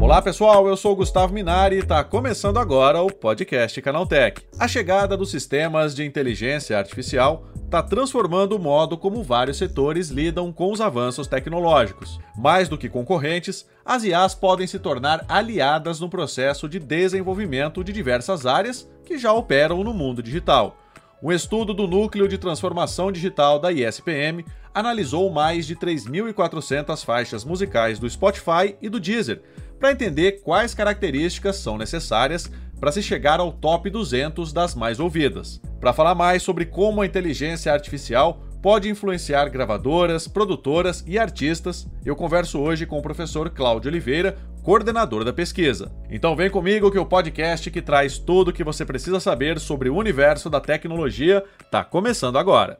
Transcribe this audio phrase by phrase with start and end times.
[0.00, 4.40] Olá pessoal, eu sou Gustavo Minari e está começando agora o podcast Canaltech.
[4.58, 10.50] A chegada dos sistemas de inteligência artificial está transformando o modo como vários setores lidam
[10.50, 12.18] com os avanços tecnológicos.
[12.34, 17.92] Mais do que concorrentes, as IAs podem se tornar aliadas no processo de desenvolvimento de
[17.92, 20.78] diversas áreas que já operam no mundo digital.
[21.22, 24.44] Um estudo do Núcleo de Transformação Digital da ISPM
[24.74, 29.40] analisou mais de 3.400 faixas musicais do Spotify e do Deezer
[29.78, 35.60] para entender quais características são necessárias para se chegar ao top 200 das mais ouvidas.
[35.78, 42.16] Para falar mais sobre como a inteligência artificial pode influenciar gravadoras, produtoras e artistas, eu
[42.16, 45.90] converso hoje com o professor Cláudio Oliveira, coordenador da pesquisa.
[46.08, 49.90] Então vem comigo que o podcast que traz tudo o que você precisa saber sobre
[49.90, 52.78] o universo da tecnologia está começando agora.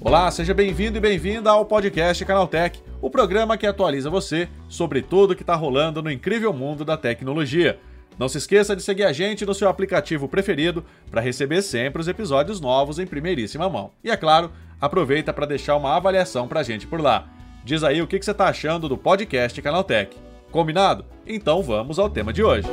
[0.00, 5.34] Olá, seja bem-vindo e bem-vinda ao podcast Canaltech, o programa que atualiza você sobre tudo
[5.34, 7.78] que está rolando no incrível mundo da tecnologia.
[8.18, 12.08] Não se esqueça de seguir a gente no seu aplicativo preferido para receber sempre os
[12.08, 13.92] episódios novos em primeiríssima mão.
[14.02, 17.28] E é claro, aproveita para deixar uma avaliação para a gente por lá.
[17.64, 20.16] Diz aí o que você está achando do podcast Canaltech.
[20.50, 21.04] Combinado?
[21.24, 22.66] Então vamos ao tema de hoje.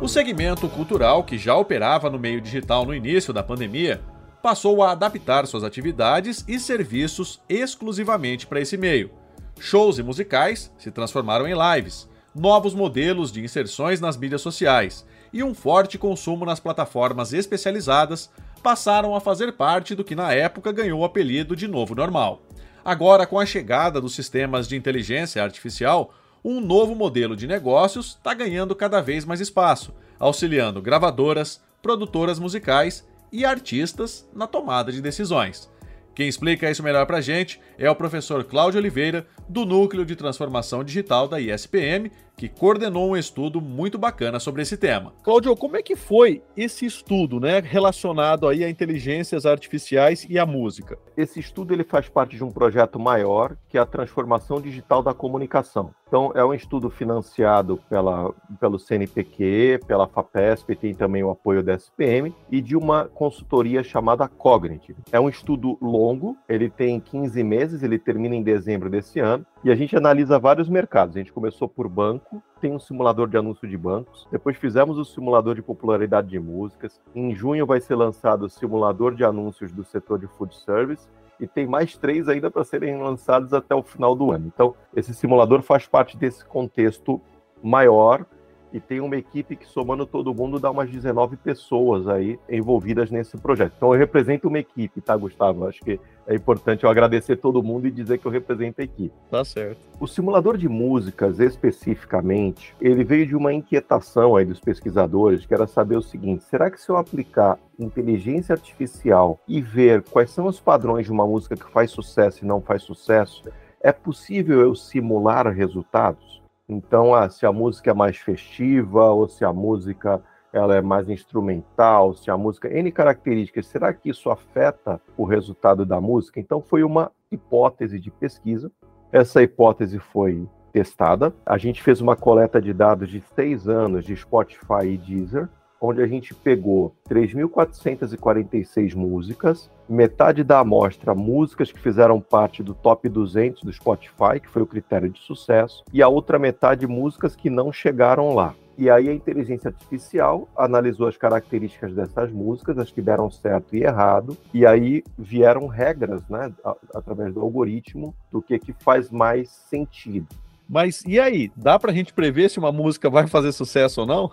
[0.00, 4.00] O segmento cultural, que já operava no meio digital no início da pandemia,
[4.42, 9.10] passou a adaptar suas atividades e serviços exclusivamente para esse meio.
[9.58, 15.42] Shows e musicais se transformaram em lives, novos modelos de inserções nas mídias sociais e
[15.42, 18.30] um forte consumo nas plataformas especializadas
[18.62, 22.42] passaram a fazer parte do que na época ganhou o apelido de novo normal.
[22.84, 26.12] Agora, com a chegada dos sistemas de inteligência artificial,
[26.44, 33.06] um novo modelo de negócios está ganhando cada vez mais espaço, auxiliando gravadoras, produtoras musicais
[33.32, 35.70] e artistas na tomada de decisões.
[36.14, 40.14] Quem explica isso melhor para a gente é o professor Cláudio Oliveira, do Núcleo de
[40.14, 45.12] Transformação Digital da ISPM, que coordenou um estudo muito bacana sobre esse tema.
[45.22, 50.44] Cláudio, como é que foi esse estudo, né, relacionado aí a inteligências artificiais e a
[50.44, 50.98] música?
[51.16, 55.14] Esse estudo ele faz parte de um projeto maior, que é a transformação digital da
[55.14, 55.94] comunicação.
[56.08, 61.72] Então, é um estudo financiado pela, pelo CNPq, pela FAPESP, tem também o apoio da
[61.72, 64.98] SPM, e de uma consultoria chamada Cognitive.
[65.10, 69.70] É um estudo longo, ele tem 15 meses, ele termina em dezembro desse ano, e
[69.70, 71.16] a gente analisa vários mercados.
[71.16, 74.26] A gente começou por banco, tem um simulador de anúncio de bancos.
[74.30, 77.00] Depois fizemos o simulador de popularidade de músicas.
[77.14, 81.08] Em junho vai ser lançado o simulador de anúncios do setor de food service.
[81.40, 84.46] E tem mais três ainda para serem lançados até o final do ano.
[84.46, 87.20] Então, esse simulador faz parte desse contexto
[87.62, 88.24] maior
[88.72, 93.36] e tem uma equipe que, somando todo mundo, dá umas 19 pessoas aí envolvidas nesse
[93.36, 93.74] projeto.
[93.76, 95.66] Então, eu represento uma equipe, tá, Gustavo?
[95.66, 99.14] Acho que é importante eu agradecer todo mundo e dizer que eu represento a equipe.
[99.30, 99.78] Tá certo.
[100.00, 105.66] O simulador de músicas, especificamente, ele veio de uma inquietação aí dos pesquisadores, que era
[105.66, 110.60] saber o seguinte: será que se eu aplicar inteligência artificial e ver quais são os
[110.60, 113.42] padrões de uma música que faz sucesso e não faz sucesso,
[113.80, 116.41] é possível eu simular resultados?
[116.72, 120.22] Então, ah, se a música é mais festiva ou se a música
[120.52, 125.84] ela é mais instrumental, se a música N características, será que isso afeta o resultado
[125.84, 126.40] da música?
[126.40, 128.70] Então foi uma hipótese de pesquisa.
[129.10, 131.34] Essa hipótese foi testada.
[131.44, 135.48] A gente fez uma coleta de dados de seis anos de Spotify e Deezer
[135.82, 143.08] onde a gente pegou 3.446 músicas, metade da amostra músicas que fizeram parte do top
[143.08, 147.50] 200 do Spotify, que foi o critério de sucesso, e a outra metade músicas que
[147.50, 148.54] não chegaram lá.
[148.78, 153.82] E aí a inteligência artificial analisou as características dessas músicas, as que deram certo e
[153.82, 156.50] errado, e aí vieram regras, né,
[156.94, 160.28] através do algoritmo, do que que faz mais sentido.
[160.68, 164.06] Mas e aí, dá para a gente prever se uma música vai fazer sucesso ou
[164.06, 164.30] não?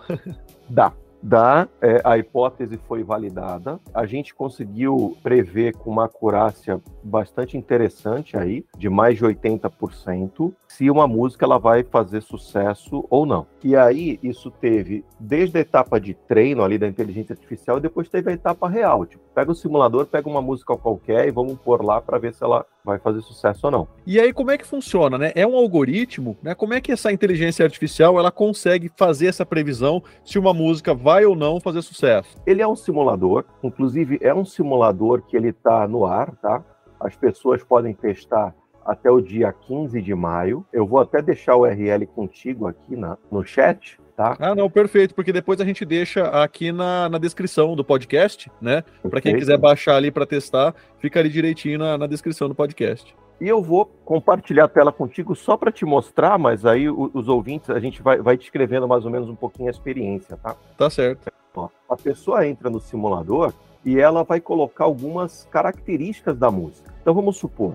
[0.70, 3.80] Dá da é, a hipótese foi validada.
[3.92, 10.90] A gente conseguiu prever com uma acurácia bastante interessante aí, de mais de 80%, se
[10.90, 13.46] uma música ela vai fazer sucesso ou não.
[13.62, 18.08] E aí isso teve desde a etapa de treino ali da inteligência artificial e depois
[18.08, 21.84] teve a etapa real, tipo, pega o simulador, pega uma música qualquer e vamos pôr
[21.84, 23.88] lá para ver se ela vai fazer sucesso ou não.
[24.06, 25.32] E aí como é que funciona, né?
[25.34, 26.54] É um algoritmo, né?
[26.54, 31.24] Como é que essa inteligência artificial ela consegue fazer essa previsão se uma música vai
[31.24, 32.36] ou não fazer sucesso?
[32.46, 36.64] Ele é um simulador, inclusive é um simulador que ele está no ar, tá?
[36.98, 38.54] As pessoas podem testar
[38.84, 40.66] até o dia 15 de maio.
[40.72, 44.36] Eu vou até deixar o URL contigo aqui na, no chat, Tá?
[44.38, 48.84] Ah, não, perfeito, porque depois a gente deixa aqui na, na descrição do podcast, né?
[49.08, 53.16] Para quem quiser baixar ali para testar, fica ali direitinho na, na descrição do podcast.
[53.40, 57.70] E eu vou compartilhar a tela contigo só para te mostrar, mas aí os ouvintes,
[57.70, 60.54] a gente vai, vai descrevendo mais ou menos um pouquinho a experiência, tá?
[60.76, 61.32] Tá certo.
[61.56, 63.54] Ó, a pessoa entra no simulador
[63.86, 66.92] e ela vai colocar algumas características da música.
[67.00, 67.74] Então vamos supor,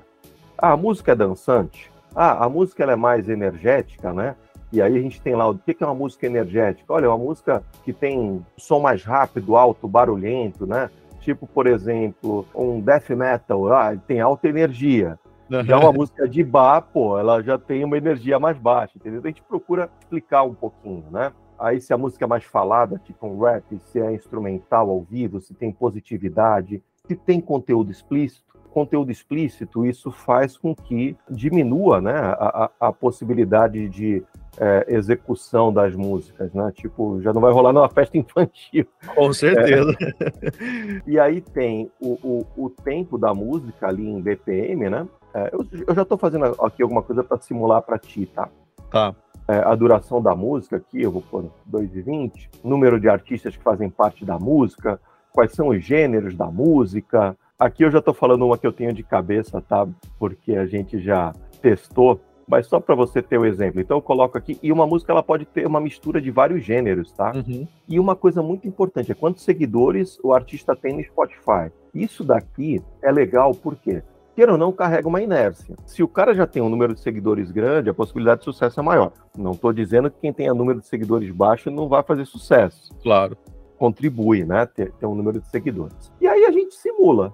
[0.55, 4.35] ah, a música é dançante, ah, a música ela é mais energética, né?
[4.75, 6.91] E aí a gente tem lá o que é uma música energética.
[6.91, 10.89] Olha, é uma música que tem som mais rápido, alto, barulhento, né?
[11.21, 15.17] Tipo, por exemplo, um death metal, ah, tem alta energia.
[15.63, 19.21] Já uma música de bar, pô, ela já tem uma energia mais baixa, entendeu?
[19.23, 21.31] A gente procura explicar um pouquinho, né?
[21.57, 25.39] Aí se a música é mais falada, tipo um rap, se é instrumental ao vivo,
[25.39, 28.43] se tem positividade, se tem conteúdo explícito.
[28.71, 34.21] Conteúdo explícito, isso faz com que diminua né, a, a, a possibilidade de
[34.59, 36.71] é, execução das músicas, né?
[36.73, 38.85] Tipo, já não vai rolar numa festa infantil.
[39.15, 39.91] Com certeza.
[40.01, 41.05] É.
[41.05, 45.07] E aí tem o, o, o, tempo da música ali em BPM, né?
[45.33, 48.49] É, eu, eu, já estou fazendo aqui alguma coisa para simular para ti, tá?
[48.89, 49.15] Tá.
[49.47, 53.89] É, a duração da música aqui, eu vou pôr 2,20, número de artistas que fazem
[53.89, 54.99] parte da música,
[55.31, 57.37] quais são os gêneros da música.
[57.59, 59.87] Aqui eu já estou falando uma que eu tenho de cabeça, tá?
[60.17, 63.81] Porque a gente já testou mas só para você ter o um exemplo.
[63.81, 67.11] Então eu coloco aqui, e uma música ela pode ter uma mistura de vários gêneros,
[67.11, 67.33] tá?
[67.35, 67.67] Uhum.
[67.87, 71.71] E uma coisa muito importante é quantos seguidores o artista tem no Spotify.
[71.93, 74.03] Isso daqui é legal porque,
[74.35, 75.75] queira ou não, carrega uma inércia.
[75.85, 78.83] Se o cara já tem um número de seguidores grande, a possibilidade de sucesso é
[78.83, 79.11] maior.
[79.37, 82.93] Não estou dizendo que quem tem um número de seguidores baixo não vai fazer sucesso.
[83.01, 83.37] Claro.
[83.77, 84.65] Contribui, né?
[84.65, 86.11] Ter, ter um número de seguidores.
[86.21, 87.33] E aí a gente simula.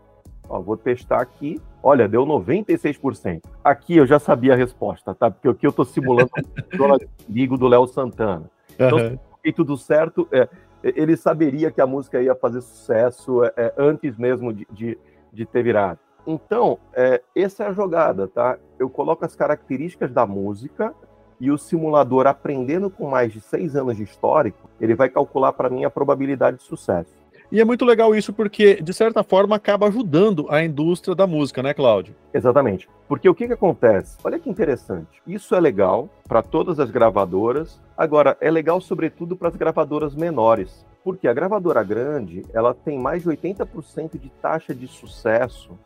[0.51, 1.61] Ó, vou testar aqui.
[1.81, 3.41] Olha, deu 96%.
[3.63, 5.31] Aqui eu já sabia a resposta, tá?
[5.31, 8.51] Porque aqui eu estou simulando o perigo do Léo Santana.
[8.73, 9.19] Então, uhum.
[9.41, 10.49] se tudo certo, é,
[10.83, 14.97] ele saberia que a música ia fazer sucesso é, é, antes mesmo de, de,
[15.31, 15.99] de, ter virado.
[16.27, 18.57] Então, é, essa é a jogada, tá?
[18.77, 20.93] Eu coloco as características da música
[21.39, 25.69] e o simulador, aprendendo com mais de seis anos de histórico, ele vai calcular para
[25.69, 27.20] mim a probabilidade de sucesso.
[27.51, 31.61] E é muito legal isso porque, de certa forma, acaba ajudando a indústria da música,
[31.61, 32.15] né, Cláudio?
[32.33, 32.87] Exatamente.
[33.09, 34.17] Porque o que, que acontece?
[34.23, 35.21] Olha que interessante.
[35.27, 37.81] Isso é legal para todas as gravadoras.
[37.97, 40.85] Agora, é legal, sobretudo, para as gravadoras menores.
[41.03, 45.77] Porque a gravadora grande, ela tem mais de 80% de taxa de sucesso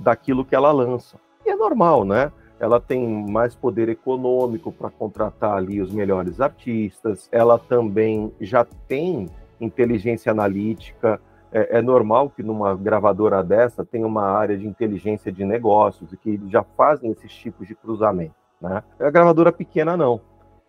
[0.00, 1.18] daquilo que ela lança.
[1.46, 2.32] E é normal, né?
[2.62, 9.28] ela tem mais poder econômico para contratar ali os melhores artistas, ela também já tem
[9.60, 11.20] inteligência analítica.
[11.54, 16.16] É, é, normal que numa gravadora dessa tenha uma área de inteligência de negócios e
[16.16, 18.34] que já fazem esses tipos de cruzamento.
[18.58, 18.82] Né?
[18.98, 20.20] A gravadora pequena não.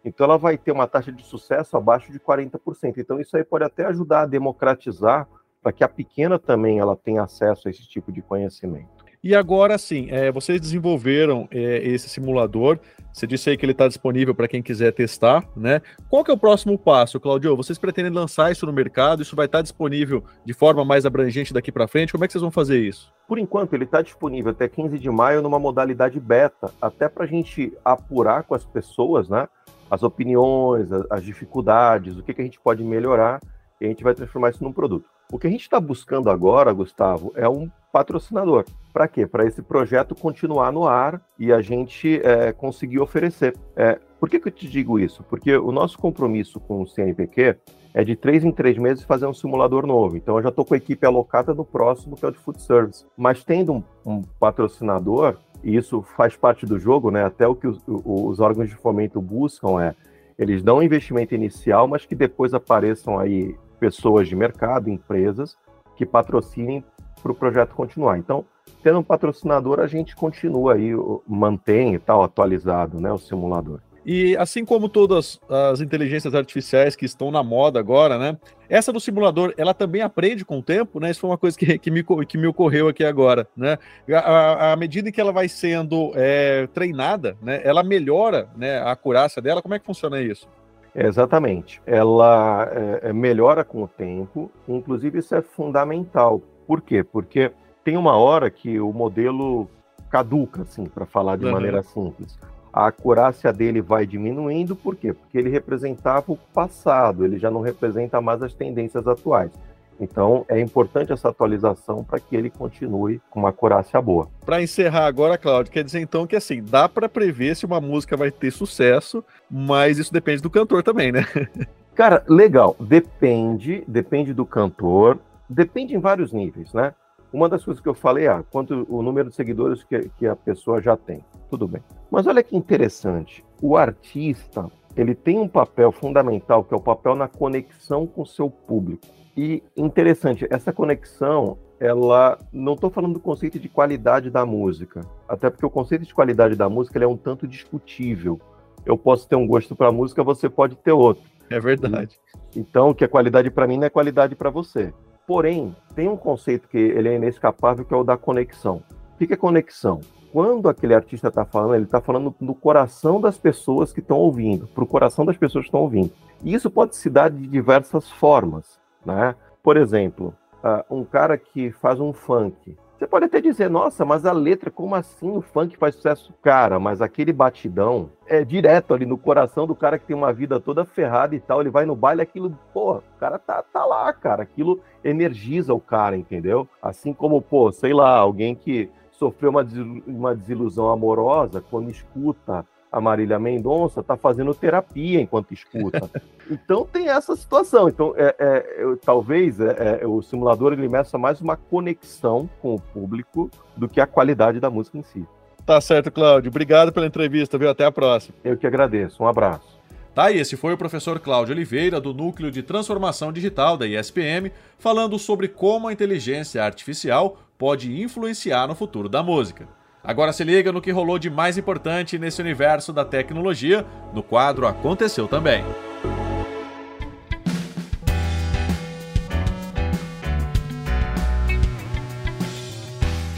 [0.04, 2.98] Então ela vai ter uma taxa de sucesso abaixo de 40%.
[2.98, 5.28] Então isso aí pode até ajudar a democratizar
[5.62, 9.03] para que a pequena também ela tenha acesso a esse tipo de conhecimento.
[9.24, 12.78] E agora sim, é, vocês desenvolveram é, esse simulador.
[13.14, 15.82] Você disse aí que ele está disponível para quem quiser testar, né?
[16.10, 17.56] Qual que é o próximo passo, Claudio?
[17.56, 19.22] Vocês pretendem lançar isso no mercado?
[19.22, 22.12] Isso vai estar tá disponível de forma mais abrangente daqui para frente?
[22.12, 23.14] Como é que vocês vão fazer isso?
[23.26, 27.28] Por enquanto, ele está disponível até 15 de maio numa modalidade beta, até para a
[27.28, 29.48] gente apurar com as pessoas, né?
[29.90, 33.40] As opiniões, as dificuldades, o que, que a gente pode melhorar,
[33.80, 35.08] e a gente vai transformar isso num produto.
[35.34, 38.66] O que a gente está buscando agora, Gustavo, é um patrocinador.
[38.94, 39.26] Para quê?
[39.26, 43.58] Para esse projeto continuar no ar e a gente é, conseguir oferecer.
[43.76, 45.24] É, por que, que eu te digo isso?
[45.24, 47.58] Porque o nosso compromisso com o CNPq
[47.96, 50.16] é de três em três meses fazer um simulador novo.
[50.18, 52.62] Então eu já estou com a equipe alocada no próximo, que é o de Food
[52.62, 53.04] Service.
[53.18, 57.26] Mas tendo um, um patrocinador, e isso faz parte do jogo, né?
[57.26, 59.96] Até o que os, os órgãos de fomento buscam é
[60.38, 65.58] eles dão um investimento inicial, mas que depois apareçam aí pessoas de mercado, empresas,
[65.98, 66.82] que patrocinem
[67.22, 68.18] para o projeto continuar.
[68.18, 68.46] Então,
[68.82, 70.92] tendo um patrocinador, a gente continua aí,
[71.28, 73.82] mantém e tal, atualizado, né, o simulador.
[74.06, 78.38] E assim como todas as inteligências artificiais que estão na moda agora, né?
[78.70, 81.10] Essa do simulador, ela também aprende com o tempo, né?
[81.10, 83.78] Isso foi uma coisa que, que, me, que me ocorreu aqui agora, né?
[84.10, 87.62] À medida que ela vai sendo é, treinada, né?
[87.64, 89.62] Ela melhora né, a acurácia dela.
[89.62, 90.50] Como é que funciona isso?
[90.96, 91.82] Exatamente.
[91.86, 97.04] Ela é, é melhora com o tempo, inclusive isso é fundamental, por quê?
[97.04, 97.52] Porque
[97.84, 99.68] tem uma hora que o modelo
[100.10, 101.52] caduca, assim, para falar de uhum.
[101.52, 102.40] maneira simples.
[102.72, 105.14] A acurácia dele vai diminuindo, por quê?
[105.14, 109.52] Porque ele representava o passado, ele já não representa mais as tendências atuais.
[110.00, 114.28] Então é importante essa atualização para que ele continue com uma corácia boa.
[114.46, 118.18] Para encerrar agora, Cláudio, quer dizer então que assim, dá para prever se uma música
[118.18, 121.26] vai ter sucesso, mas isso depende do cantor também, né?
[121.96, 122.76] Cara, legal.
[122.80, 126.94] Depende, depende do cantor, depende em vários níveis, né?
[127.32, 130.36] Uma das coisas que eu falei, ah, quanto o número de seguidores que, que a
[130.36, 131.24] pessoa já tem.
[131.50, 131.82] Tudo bem.
[132.10, 133.44] Mas olha que interessante.
[133.62, 138.26] O artista, ele tem um papel fundamental, que é o papel na conexão com o
[138.26, 139.06] seu público.
[139.36, 145.50] E interessante, essa conexão, ela não estou falando do conceito de qualidade da música, até
[145.50, 148.40] porque o conceito de qualidade da música é um tanto discutível.
[148.86, 151.24] Eu posso ter um gosto para música, você pode ter outro.
[151.50, 152.20] É verdade.
[152.56, 154.94] Então, o que é qualidade para mim não é qualidade para você.
[155.26, 158.84] Porém, tem um conceito que ele é inescapável, que é o da conexão.
[159.16, 160.02] O que é conexão?
[160.34, 164.66] Quando aquele artista está falando, ele está falando no coração das pessoas que estão ouvindo,
[164.66, 166.12] para o coração das pessoas que estão ouvindo.
[166.44, 168.80] E isso pode se dar de diversas formas.
[169.06, 169.36] Né?
[169.62, 172.76] Por exemplo, uh, um cara que faz um funk.
[172.98, 176.34] Você pode até dizer, nossa, mas a letra, como assim o funk faz sucesso?
[176.42, 180.60] Cara, mas aquele batidão é direto ali no coração do cara que tem uma vida
[180.60, 181.62] toda ferrada e tal.
[181.62, 184.42] Ele vai no baile, aquilo, pô, o cara tá, tá lá, cara.
[184.42, 186.68] Aquilo energiza o cara, entendeu?
[186.82, 189.66] Assim como, pô, sei lá, alguém que sofreu uma,
[190.06, 196.08] uma desilusão amorosa, quando escuta a Marília Mendonça está fazendo terapia enquanto escuta.
[196.50, 197.90] então tem essa situação.
[197.90, 202.76] Então, é, é eu, talvez é, é, o simulador ele meça mais uma conexão com
[202.76, 205.26] o público do que a qualidade da música em si.
[205.66, 206.50] Tá certo, Cláudio.
[206.50, 207.70] Obrigado pela entrevista, viu?
[207.70, 208.36] Até a próxima.
[208.44, 209.24] Eu que agradeço.
[209.24, 209.82] Um abraço.
[210.14, 214.52] Tá, e esse foi o professor Cláudio Oliveira, do Núcleo de Transformação Digital da ISPM,
[214.78, 219.70] falando sobre como a inteligência artificial pode influenciar no futuro da música.
[220.04, 224.68] Agora se liga no que rolou de mais importante nesse universo da tecnologia, no quadro
[224.68, 225.64] Aconteceu Também.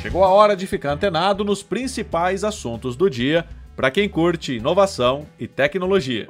[0.02, 5.28] Chegou a hora de ficar antenado nos principais assuntos do dia para quem curte inovação
[5.38, 6.26] e tecnologia.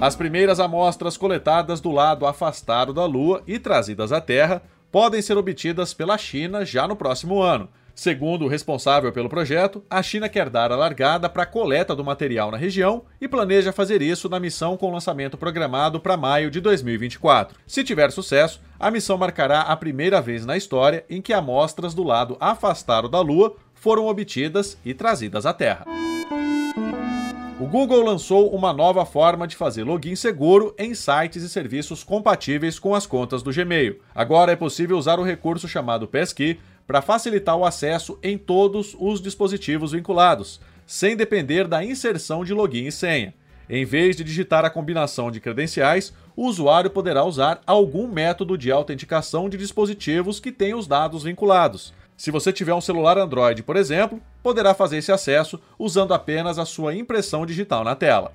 [0.00, 5.36] As primeiras amostras coletadas do lado afastado da Lua e trazidas à Terra podem ser
[5.36, 10.48] obtidas pela China já no próximo ano Segundo o responsável pelo projeto, a China quer
[10.48, 14.40] dar a largada para a coleta do material na região e planeja fazer isso na
[14.40, 17.56] missão com lançamento programado para maio de 2024.
[17.66, 22.02] Se tiver sucesso, a missão marcará a primeira vez na história em que amostras do
[22.02, 25.84] lado afastado da Lua foram obtidas e trazidas à Terra.
[27.62, 32.76] O Google lançou uma nova forma de fazer login seguro em sites e serviços compatíveis
[32.76, 34.00] com as contas do Gmail.
[34.12, 39.22] Agora é possível usar o recurso chamado Passkey para facilitar o acesso em todos os
[39.22, 43.32] dispositivos vinculados, sem depender da inserção de login e senha.
[43.70, 48.72] Em vez de digitar a combinação de credenciais, o usuário poderá usar algum método de
[48.72, 51.94] autenticação de dispositivos que tenham os dados vinculados.
[52.22, 56.64] Se você tiver um celular Android, por exemplo, poderá fazer esse acesso usando apenas a
[56.64, 58.30] sua impressão digital na tela.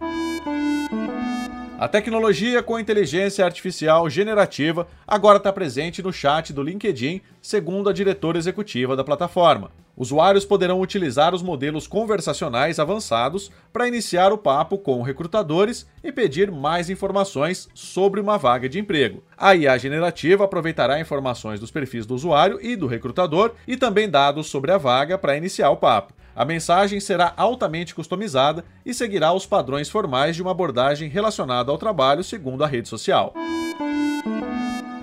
[1.80, 7.94] A tecnologia com inteligência artificial generativa agora está presente no chat do LinkedIn, segundo a
[7.94, 9.72] diretora executiva da plataforma.
[9.98, 16.52] Usuários poderão utilizar os modelos conversacionais avançados para iniciar o papo com recrutadores e pedir
[16.52, 19.24] mais informações sobre uma vaga de emprego.
[19.36, 24.46] A IA generativa aproveitará informações dos perfis do usuário e do recrutador e também dados
[24.48, 26.14] sobre a vaga para iniciar o papo.
[26.36, 31.78] A mensagem será altamente customizada e seguirá os padrões formais de uma abordagem relacionada ao
[31.80, 33.34] trabalho, segundo a rede social.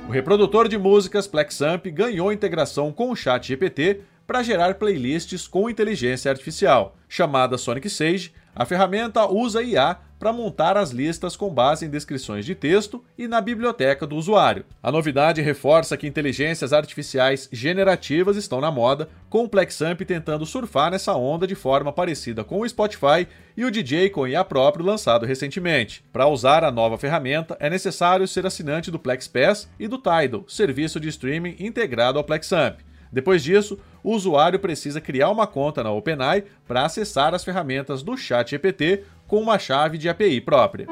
[0.07, 5.69] O reprodutor de músicas PlexAmp ganhou integração com o Chat GPT para gerar playlists com
[5.69, 6.97] inteligência artificial.
[7.09, 12.47] Chamada Sonic Sage, a ferramenta usa IA para montar as listas com base em descrições
[12.47, 14.64] de texto e na biblioteca do usuário.
[14.83, 20.90] A novidade reforça que inteligências artificiais generativas estão na moda, com o Plexamp tentando surfar
[20.90, 23.26] nessa onda de forma parecida com o Spotify
[23.57, 26.04] e o DJ com IA próprio lançado recentemente.
[26.12, 30.99] Para usar a nova ferramenta, é necessário ser assinante do PlexPass e do Tidal, serviço
[30.99, 32.78] de streaming integrado ao Plexamp.
[33.14, 38.16] Depois disso, o usuário precisa criar uma conta na OpenAI para acessar as ferramentas do
[38.16, 40.88] ChatGPT com uma chave de API própria.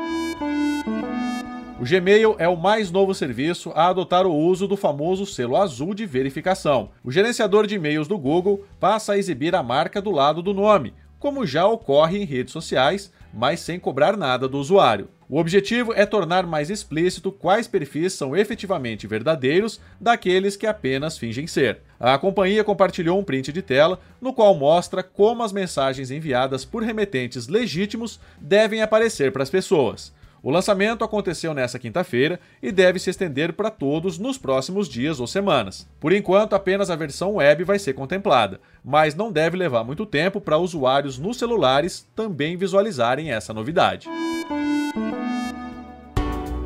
[1.81, 5.93] O Gmail é o mais novo serviço a adotar o uso do famoso selo azul
[5.93, 6.91] de verificação.
[7.02, 10.95] O gerenciador de e-mails do Google passa a exibir a marca do lado do nome,
[11.19, 15.09] como já ocorre em redes sociais, mas sem cobrar nada do usuário.
[15.33, 21.47] O objetivo é tornar mais explícito quais perfis são efetivamente verdadeiros daqueles que apenas fingem
[21.47, 21.79] ser.
[21.99, 26.83] A companhia compartilhou um print de tela no qual mostra como as mensagens enviadas por
[26.83, 30.12] remetentes legítimos devem aparecer para as pessoas.
[30.43, 35.27] O lançamento aconteceu nesta quinta-feira e deve se estender para todos nos próximos dias ou
[35.27, 35.89] semanas.
[35.99, 40.43] Por enquanto, apenas a versão web vai ser contemplada, mas não deve levar muito tempo
[40.43, 44.11] para usuários nos celulares também visualizarem essa novidade.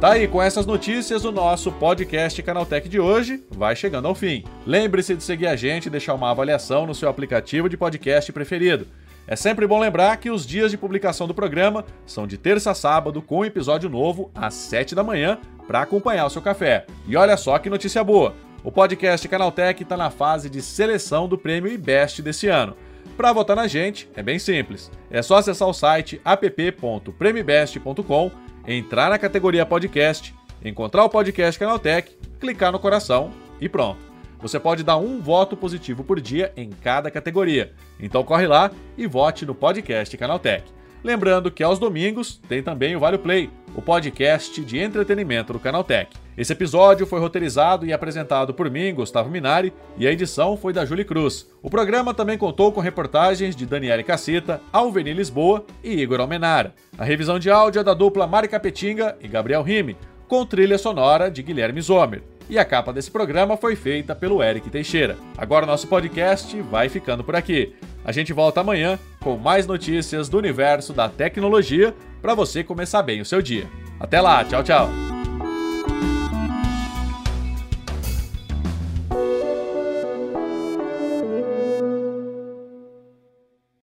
[0.00, 4.44] Tá aí, com essas notícias, o nosso podcast Canaltech de hoje vai chegando ao fim.
[4.66, 8.86] Lembre-se de seguir a gente e deixar uma avaliação no seu aplicativo de podcast preferido.
[9.26, 12.74] É sempre bom lembrar que os dias de publicação do programa são de terça a
[12.74, 16.84] sábado, com episódio novo às 7 da manhã, para acompanhar o seu café.
[17.08, 18.34] E olha só que notícia boa!
[18.62, 22.76] O podcast Canaltech está na fase de seleção do prêmio IBEST desse ano.
[23.16, 24.90] Para votar na gente, é bem simples.
[25.10, 32.72] É só acessar o site app.premibest.com entrar na categoria podcast, encontrar o podcast Canaltech, clicar
[32.72, 33.30] no coração
[33.60, 34.00] e pronto.
[34.40, 37.72] Você pode dar um voto positivo por dia em cada categoria.
[37.98, 40.64] Então corre lá e vote no podcast Canaltech.
[41.06, 46.10] Lembrando que aos domingos tem também o Vale Play, o podcast de entretenimento do Canaltech.
[46.36, 50.84] Esse episódio foi roteirizado e apresentado por mim, Gustavo Minari, e a edição foi da
[50.84, 51.48] Julie Cruz.
[51.62, 56.74] O programa também contou com reportagens de Daniele Cacita, Alveni Lisboa e Igor Almenara.
[56.98, 59.96] A revisão de áudio é da dupla Mari Capetinga e Gabriel Rime,
[60.26, 62.24] com trilha sonora de Guilherme Zomer.
[62.50, 65.16] E a capa desse programa foi feita pelo Eric Teixeira.
[65.38, 67.76] Agora nosso podcast vai ficando por aqui.
[68.04, 71.92] A gente volta amanhã com mais notícias do universo da tecnologia
[72.22, 73.68] para você começar bem o seu dia.
[73.98, 74.88] Até lá, tchau, tchau!